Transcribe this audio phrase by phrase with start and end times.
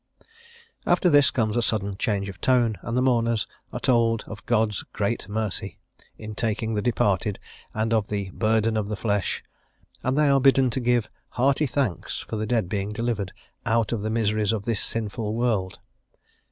[0.87, 4.81] After this comes a sudden change of tone, and the mourners are told of God's
[4.93, 5.77] "great mercy"
[6.17, 7.37] in taking the departed,
[7.75, 9.43] and of the "burden of the flesh,"
[10.01, 13.31] and they are bidden to give "hearty thanks" for the dead being delivered
[13.63, 15.77] "out of the miseries of this sinful world."